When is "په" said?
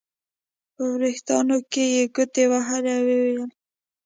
0.75-0.81